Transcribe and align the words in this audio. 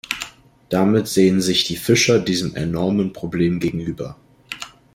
Damit 0.69 1.07
sehen 1.07 1.41
sich 1.41 1.65
die 1.65 1.75
Fischer 1.75 2.19
diesem 2.19 2.55
enormen 2.55 3.13
Problem 3.13 3.59
gegenüber. 3.59 4.17